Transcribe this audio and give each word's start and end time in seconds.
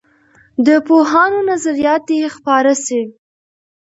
د 0.65 0.67
پوهانو 0.87 1.39
نظریات 1.49 2.01
دې 2.09 2.19
خپاره 2.35 2.73
سي. 2.85 3.01